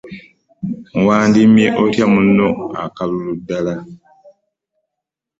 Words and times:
Wandimmye 1.05 1.67
otya 1.83 2.05
munno 2.13 2.49
akalulu 2.83 3.31
ddala? 3.39 3.75